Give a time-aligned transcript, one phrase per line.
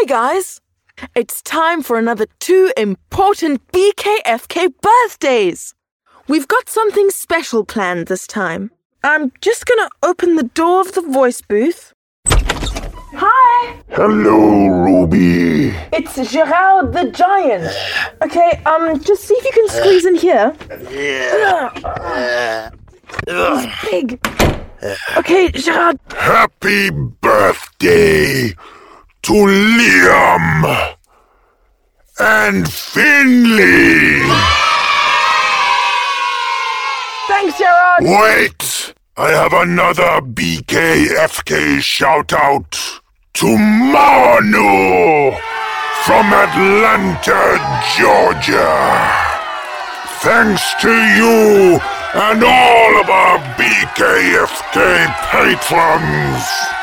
[0.00, 0.60] Hi, guys.
[1.16, 5.74] It's time for another two important BKFK birthdays.
[6.28, 8.70] We've got something special planned this time.
[9.02, 11.92] I'm just gonna open the door of the voice booth.
[12.28, 15.74] Hi, Hello, Ruby.
[15.92, 17.68] it's Gerard the Giant.
[18.22, 20.54] Okay, um, just see if you can squeeze in here.
[20.92, 22.70] Yeah.
[23.26, 24.20] He's big.
[25.16, 28.54] Okay, Gerard, Happy birthday
[29.22, 30.94] to Liam
[32.20, 34.22] and Finley.
[37.28, 38.02] thanks, Gerard.
[38.02, 42.78] Wait, I have another BKFK shout out
[43.34, 45.32] to Manu
[46.04, 47.58] from Atlanta,
[47.96, 49.24] Georgia.
[50.20, 51.78] Thanks to you
[52.14, 56.77] and all of our BKFK patrons.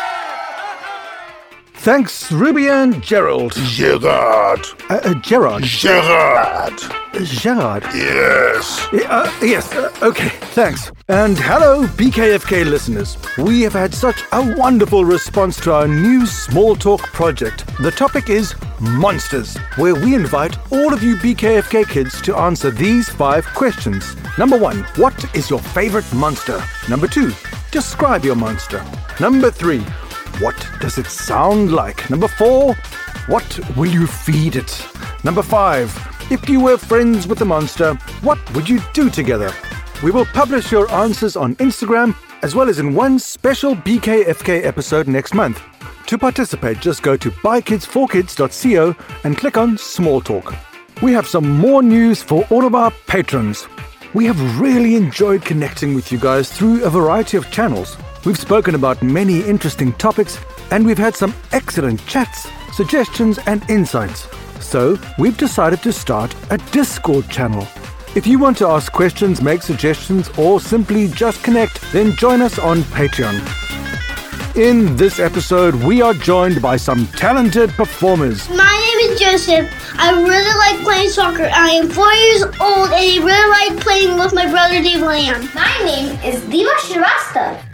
[1.85, 3.53] Thanks, Ruby and Gerald.
[3.53, 4.65] Gerard.
[4.89, 5.61] Uh, uh, Gerard.
[5.61, 6.73] Gerard.
[7.13, 7.83] Gerard.
[7.93, 8.87] Yes.
[8.91, 10.91] Uh, yes, uh, okay, thanks.
[11.09, 13.19] And hello, BKFK listeners.
[13.37, 17.67] We have had such a wonderful response to our new small talk project.
[17.77, 23.09] The topic is monsters, where we invite all of you BKFK kids to answer these
[23.09, 24.15] five questions.
[24.39, 26.63] Number one, what is your favorite monster?
[26.89, 27.31] Number two,
[27.71, 28.83] describe your monster.
[29.19, 29.85] Number three,
[30.39, 32.09] what does it sound like?
[32.09, 32.75] Number four,
[33.27, 34.85] what will you feed it?
[35.23, 35.95] Number five,
[36.31, 39.51] if you were friends with the monster, what would you do together?
[40.03, 45.07] We will publish your answers on Instagram as well as in one special BKFK episode
[45.07, 45.61] next month.
[46.07, 50.53] To participate, just go to bykids4kids.co and click on Small Talk.
[51.01, 53.67] We have some more news for all of our patrons.
[54.13, 57.97] We have really enjoyed connecting with you guys through a variety of channels.
[58.25, 60.39] We've spoken about many interesting topics
[60.71, 64.27] and we've had some excellent chats, suggestions, and insights.
[64.59, 67.67] So, we've decided to start a Discord channel.
[68.15, 72.57] If you want to ask questions, make suggestions, or simply just connect, then join us
[72.57, 73.35] on Patreon.
[74.55, 78.49] In this episode, we are joined by some talented performers.
[78.49, 79.71] My name is Joseph.
[79.99, 81.47] I really like playing soccer.
[81.53, 85.47] I am four years old and I really like playing with my brother Dave Lamb.
[85.53, 87.64] My name is Diva Shrivastava.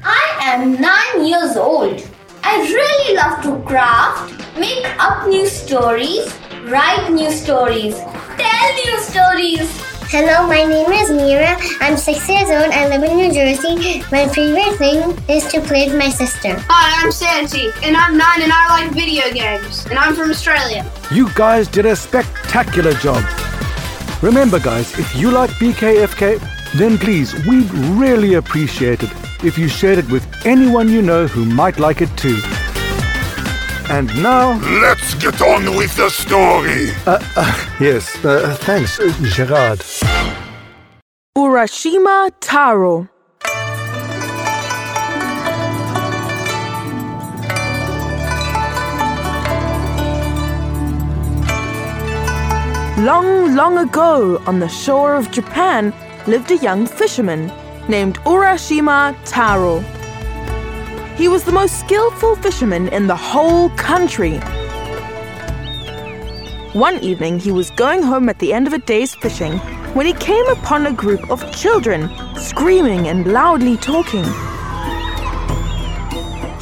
[0.62, 2.08] I am nine years old.
[2.44, 6.32] I really love to craft, make up new stories,
[6.66, 7.96] write new stories,
[8.38, 9.66] tell new stories.
[10.14, 11.58] Hello, my name is Mira.
[11.80, 12.72] I'm six years old.
[12.72, 14.04] I live in New Jersey.
[14.12, 16.54] My favorite thing is to play with my sister.
[16.70, 20.86] Hi, I'm Santi, and I'm nine, and I like video games, and I'm from Australia.
[21.10, 23.26] You guys did a spectacular job.
[24.22, 26.40] Remember, guys, if you like BKFK,
[26.76, 31.46] then please, we'd really appreciate it if you shared it with anyone you know who
[31.46, 32.38] might like it too.
[33.90, 36.92] And now, Let's get on with the story.
[37.80, 39.80] yes, uh, thanks, uh, Gerard.
[41.38, 43.10] Urashima Taro.
[52.98, 55.92] Long, long ago, on the shore of Japan,
[56.28, 57.52] lived a young fisherman
[57.92, 59.82] named Urashima Taro.
[61.18, 64.38] He was the most skillful fisherman in the whole country.
[66.72, 69.58] One evening, he was going home at the end of a day's fishing
[69.94, 74.24] when he came upon a group of children screaming and loudly talking.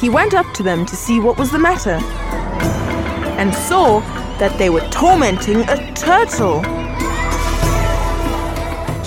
[0.00, 2.00] He went up to them to see what was the matter
[3.38, 4.00] and saw
[4.40, 6.79] that they were tormenting a turtle.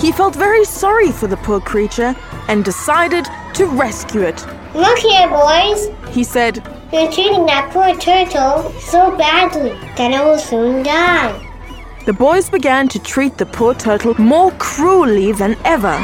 [0.04, 2.14] He felt very sorry for the poor creature
[2.48, 4.38] and decided to rescue it.
[4.74, 5.88] Look here, boys.
[6.10, 6.56] He said,
[6.92, 11.32] You're treating that poor turtle so badly that it will soon die.
[12.04, 15.96] The boys began to treat the poor turtle more cruelly than ever.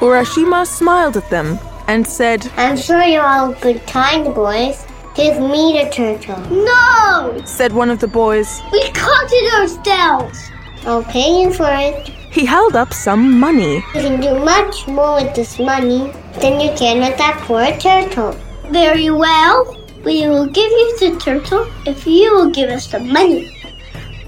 [0.00, 1.58] Urashima smiled at them
[1.88, 4.86] and said, I'm sure you're all good, kind boys.
[5.14, 6.38] Give me the turtle.
[6.50, 7.40] No!
[7.46, 8.60] said one of the boys.
[8.70, 10.50] We caught it ourselves.
[10.84, 12.21] I'll pay you for it.
[12.32, 13.84] He held up some money.
[13.94, 18.32] You can do much more with this money than you can with that poor turtle.
[18.70, 19.76] Very well.
[20.02, 23.54] We will give you the turtle if you will give us the money.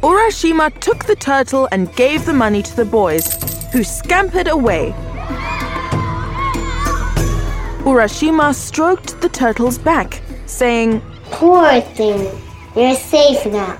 [0.02, 3.26] Urashima took the turtle and gave the money to the boys,
[3.72, 4.92] who scampered away.
[7.84, 12.30] Urashima stroked the turtle's back, saying, Poor thing.
[12.76, 13.78] You're safe now.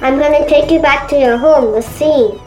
[0.00, 2.38] I'm gonna take you back to your home, the sea.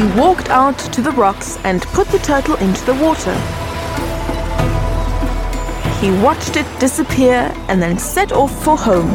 [0.00, 3.34] He walked out to the rocks and put the turtle into the water.
[6.00, 9.10] He watched it disappear and then set off for home.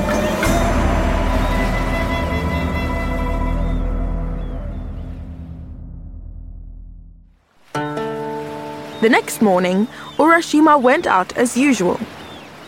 [9.01, 11.99] The next morning, Urashima went out as usual.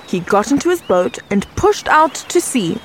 [0.07, 2.79] He got into his boat and pushed out to sea.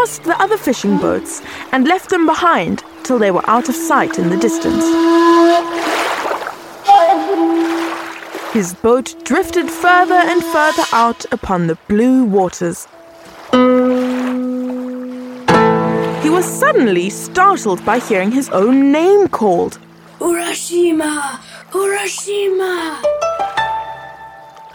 [0.00, 1.42] Passed the other fishing boats
[1.72, 4.84] and left them behind till they were out of sight in the distance.
[8.54, 12.88] His boat drifted further and further out upon the blue waters.
[16.22, 19.78] He was suddenly startled by hearing his own name called.
[20.18, 21.38] Urashima!
[21.72, 23.02] Urashima!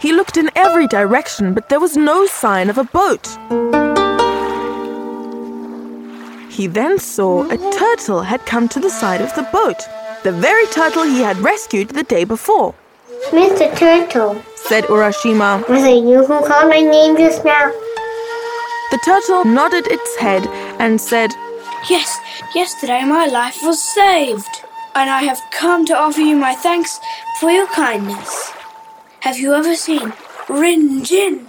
[0.00, 3.26] He looked in every direction, but there was no sign of a boat.
[6.56, 7.78] He then saw a mm-hmm.
[7.78, 9.76] turtle had come to the side of the boat,
[10.24, 12.74] the very turtle he had rescued the day before.
[13.28, 13.76] Mr.
[13.76, 15.68] Turtle, Said Urashima.
[15.68, 17.70] was it you who called my name just now?
[18.90, 20.46] The turtle nodded its head
[20.80, 21.32] and said,
[21.90, 22.18] Yes,
[22.54, 24.64] yesterday my life was saved,
[24.94, 26.98] and I have come to offer you my thanks
[27.38, 28.50] for your kindness.
[29.20, 30.14] Have you ever seen
[30.48, 31.48] Rin Jin,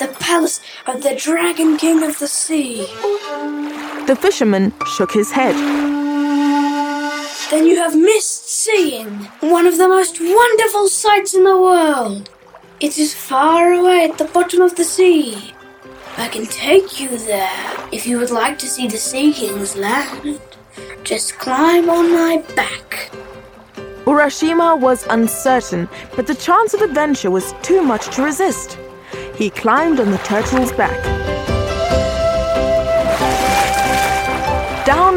[0.00, 2.88] the palace of the Dragon King of the Sea?
[4.12, 5.54] The fisherman shook his head.
[7.50, 9.08] Then you have missed seeing
[9.40, 12.28] one of the most wonderful sights in the world.
[12.78, 15.54] It is far away at the bottom of the sea.
[16.18, 20.42] I can take you there if you would like to see the Sea King's land.
[21.04, 23.10] Just climb on my back.
[24.04, 28.76] Urashima was uncertain, but the chance of adventure was too much to resist.
[29.36, 31.31] He climbed on the turtle's back.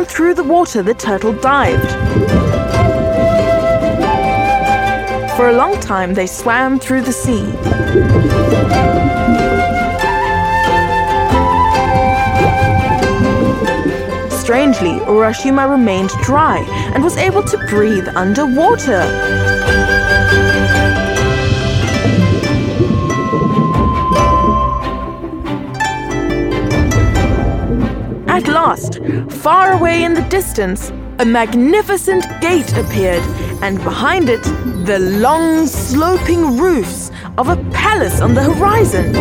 [0.08, 1.92] Through the water the turtle dived.
[5.36, 7.46] For a long time they swam through the sea.
[14.30, 16.60] Strangely, Urashima remained dry
[16.94, 19.55] and was able to breathe underwater.
[29.30, 33.24] Far away in the distance, a magnificent gate appeared,
[33.62, 34.44] and behind it,
[34.86, 39.12] the long, sloping roofs of a palace on the horizon,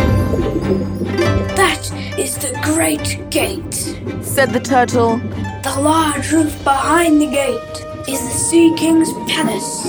[1.55, 3.73] That is the Great Gate.
[4.21, 5.17] said the turtle.
[5.63, 9.83] The large roof behind the gate is the Sea King's palace.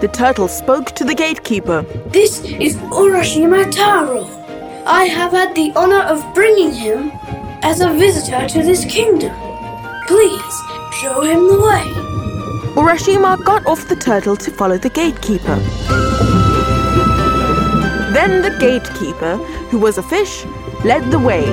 [0.00, 1.82] The turtle spoke to the gatekeeper.
[2.08, 4.24] This is Urashima Taro.
[4.84, 7.10] I have had the honor of bringing him
[7.62, 9.34] as a visitor to this kingdom.
[10.06, 10.62] Please
[10.92, 11.92] show him the way.
[12.76, 15.56] Urashima got off the turtle to follow the gatekeeper.
[18.12, 19.36] Then the gatekeeper,
[19.70, 20.44] who was a fish,
[20.84, 21.44] led the way.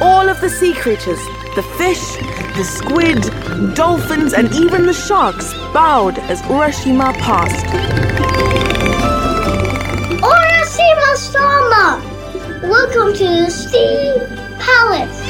[0.00, 1.20] All of the sea creatures,
[1.54, 2.16] the fish,
[2.56, 7.66] the squid, dolphins, and even the sharks bowed as Urashima passed.
[10.20, 12.02] Urashima Sama!
[12.62, 14.18] Welcome to the Sea
[14.58, 15.21] Palace.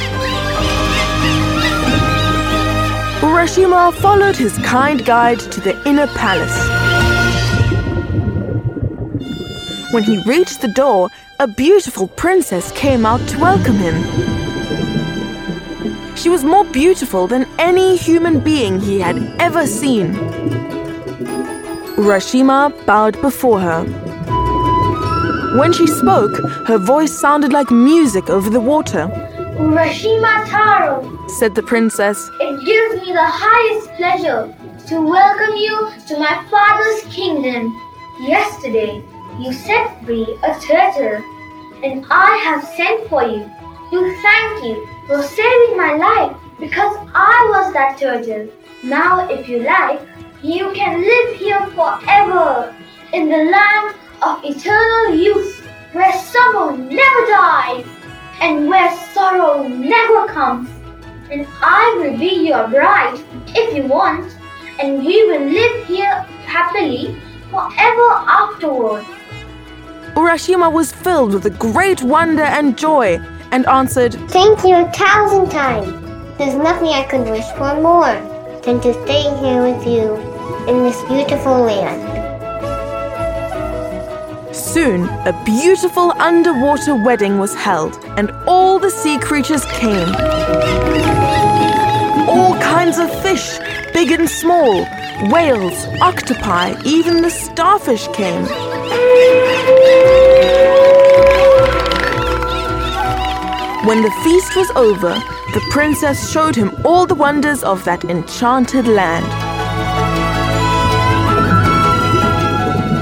[3.23, 6.59] Urashima followed his kind guide to the inner palace.
[9.93, 13.97] When he reached the door, a beautiful princess came out to welcome him.
[16.17, 20.15] She was more beautiful than any human being he had ever seen.
[21.95, 23.85] Urashima bowed before her.
[25.59, 26.37] When she spoke,
[26.67, 29.07] her voice sounded like music over the water,
[29.63, 32.31] Urashima Taro, said the princess.
[32.41, 32.52] it
[33.13, 34.55] the highest pleasure
[34.87, 37.79] to welcome you to my father's kingdom.
[38.21, 39.05] Yesterday,
[39.39, 41.23] you set free a turtle,
[41.85, 43.45] and I have sent for you
[43.91, 48.49] to thank you for saving my life because I was that turtle.
[48.83, 50.01] Now, if you like,
[50.43, 52.75] you can live here forever
[53.13, 57.85] in the land of eternal youth where summer never dies
[58.41, 60.71] and where sorrow never comes.
[61.33, 64.37] And I will be your bride if you want,
[64.79, 66.13] and we will live here
[66.45, 67.17] happily
[67.51, 69.07] forever afterwards.
[70.15, 73.19] Urashima was filled with a great wonder and joy
[73.51, 75.89] and answered, Thank you a thousand times.
[76.37, 78.13] There's nothing I could wish for more
[78.61, 80.17] than to stay here with you
[80.69, 82.12] in this beautiful land.
[84.73, 90.09] Soon, a beautiful underwater wedding was held, and all the sea creatures came.
[92.29, 93.59] All kinds of fish,
[93.93, 94.87] big and small,
[95.31, 98.43] Whales, octopi, even the starfish came.
[103.87, 105.15] When the feast was over,
[105.55, 109.42] the princess showed him all the wonders of that enchanted land.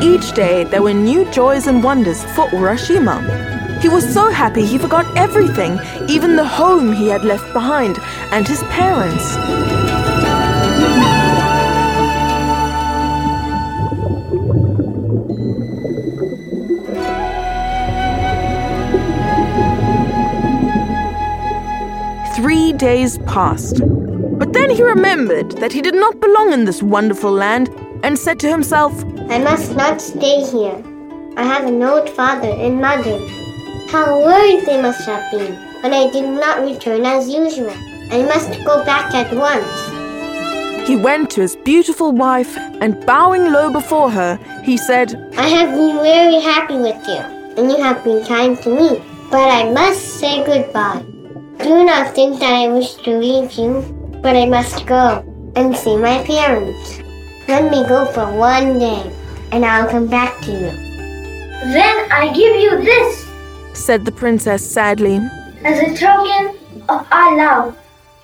[0.03, 3.83] Each day there were new joys and wonders for Urashima.
[3.83, 5.79] He was so happy he forgot everything,
[6.09, 7.99] even the home he had left behind
[8.33, 9.37] and his parents.
[22.37, 23.83] Three days passed.
[24.39, 27.69] But then he remembered that he did not belong in this wonderful land
[28.03, 30.83] and said to himself, I must not stay here.
[31.37, 33.17] I have an old father and mother.
[33.89, 37.73] How worried they must have been when I did not return as usual.
[38.11, 40.89] I must go back at once.
[40.89, 45.77] He went to his beautiful wife and bowing low before her, he said, I have
[45.77, 47.23] been very happy with you,
[47.57, 49.01] and you have been kind to me.
[49.31, 51.05] But I must say goodbye.
[51.63, 53.83] Do not think that I wish to leave you,
[54.23, 55.23] but I must go
[55.55, 56.99] and see my parents.
[57.47, 59.13] Let me go for one day,
[59.53, 60.71] and I'll come back to you.
[61.73, 63.31] Then I give you this
[63.81, 65.17] said the princess sadly.
[65.65, 66.57] as a token
[66.89, 67.77] of our love.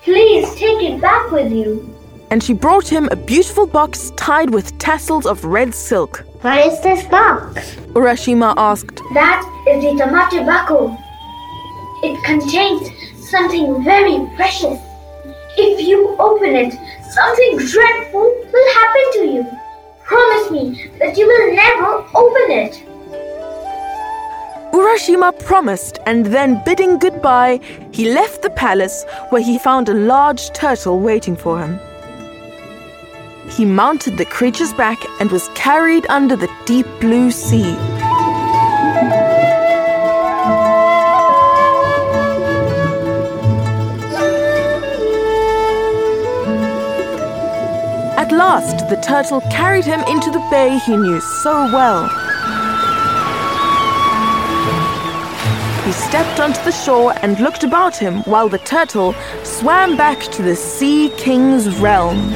[0.03, 1.93] Please take it back with you.
[2.31, 6.25] And she brought him a beautiful box tied with tassels of red silk.
[6.43, 7.75] What is this box?
[7.95, 9.01] Urashima asked.
[9.15, 10.97] That is the Tamate Bako.
[12.03, 12.91] It contains
[13.31, 14.79] something very precious.
[15.57, 16.73] If you open it,
[17.13, 18.21] something dreadful
[18.53, 19.66] will happen to you.
[20.07, 22.83] Promise me that you will never open it.
[24.73, 27.59] Urashima promised, and then bidding goodbye,
[27.93, 31.81] he left the palace where he found a large turtle waiting for him.
[33.51, 37.77] He mounted the creature's back and was carried under the deep blue sea.
[48.57, 52.09] The turtle carried him into the bay he knew so well.
[55.85, 60.43] He stepped onto the shore and looked about him while the turtle swam back to
[60.43, 62.33] the Sea King's realm.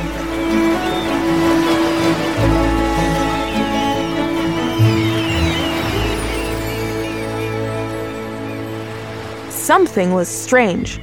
[9.51, 11.01] Something was strange.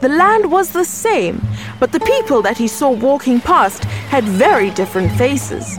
[0.00, 1.40] The land was the same,
[1.80, 5.78] but the people that he saw walking past had very different faces.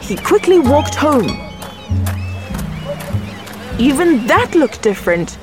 [0.00, 1.30] He quickly walked home.
[3.78, 5.38] Even that looked different.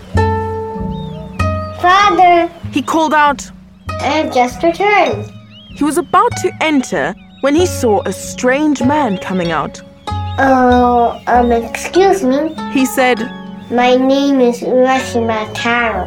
[1.81, 3.49] Father, He called out.
[3.89, 5.31] I have just returned.
[5.69, 9.81] He was about to enter when he saw a strange man coming out.
[10.39, 12.53] Oh, um, excuse me.
[12.73, 13.19] He said,
[13.71, 16.05] My name is Urashima Taro.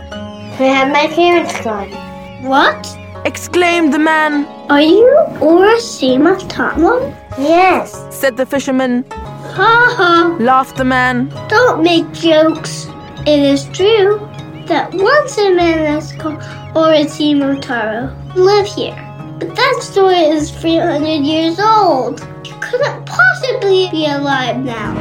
[0.58, 2.09] Where have my parents gone?
[2.42, 2.96] What?
[3.26, 7.14] exclaimed the man, Are you Urashima Taro?
[7.38, 7.92] Yes.
[8.10, 10.36] said the fisherman, Ha ha!
[10.40, 11.28] laughed the man.
[11.48, 12.86] Don't make jokes.
[13.26, 14.18] It is true
[14.66, 16.38] that once a man that's called
[16.74, 18.96] Urashima Taro lived here.
[19.38, 22.20] But that story is 300 years old.
[22.44, 24.94] He couldn't possibly be alive now.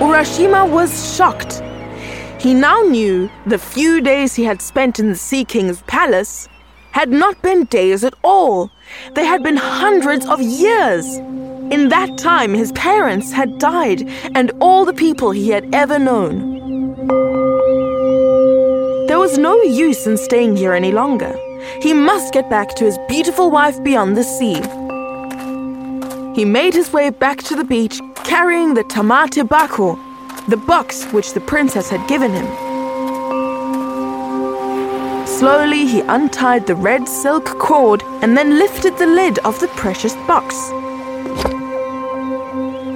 [0.00, 1.62] Urashima was shocked.
[2.38, 6.48] He now knew the few days he had spent in the Sea King's palace
[6.92, 8.70] had not been days at all.
[9.14, 11.06] They had been hundreds of years.
[11.74, 16.56] In that time, his parents had died, and all the people he had ever known.
[19.08, 21.34] There was no use in staying here any longer.
[21.82, 24.60] He must get back to his beautiful wife beyond the sea.
[26.34, 29.98] He made his way back to the beach carrying the tamate bako,
[30.48, 32.46] the box which the princess had given him.
[35.26, 40.14] Slowly, he untied the red silk cord and then lifted the lid of the precious
[40.26, 40.54] box.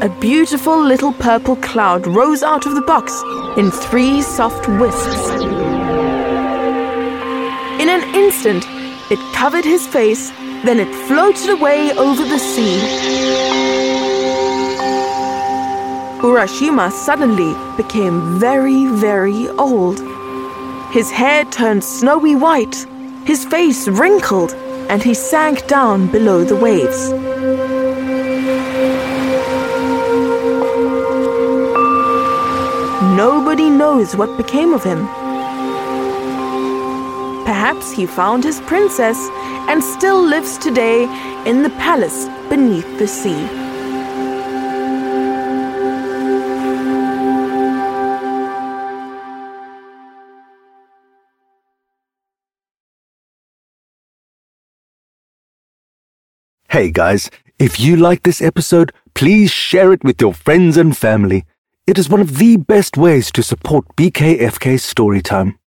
[0.02, 3.20] A beautiful little purple cloud rose out of the box
[3.58, 5.30] in three soft wisps.
[7.80, 8.64] In an instant,
[9.10, 10.30] it covered his face,
[10.64, 13.69] then it floated away over the sea.
[16.22, 20.00] Urashima suddenly became very, very old.
[20.92, 22.86] His hair turned snowy white,
[23.24, 24.54] his face wrinkled,
[24.88, 27.10] and he sank down below the waves.
[33.16, 35.08] Nobody knows what became of him.
[37.50, 39.18] perhaps he found his princess
[39.68, 41.02] and still lives today
[41.46, 43.59] in the palace beneath the sea.
[56.70, 61.44] Hey guys, if you like this episode, please share it with your friends and family.
[61.84, 65.59] It is one of the best ways to support BKFK Storytime.